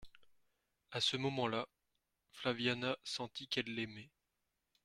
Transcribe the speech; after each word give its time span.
A 0.89 0.99
ce 0.99 1.15
moment-là, 1.15 1.67
Flaviana 2.31 2.97
sentit 3.03 3.47
qu'elle 3.47 3.71
l'aimait. 3.75 4.09